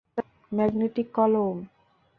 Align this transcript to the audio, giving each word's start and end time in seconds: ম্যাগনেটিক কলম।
ম্যাগনেটিক 0.51 1.07
কলম। 1.15 1.57